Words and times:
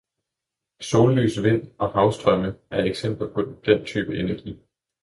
Sollys, 0.79 1.43
vind 1.43 1.71
og 1.77 1.89
havstrømme 1.91 2.57
er 2.71 2.83
eksempler 2.83 3.33
på 3.33 3.45
den 3.65 3.85
type 3.85 4.17
energi. 4.17 4.59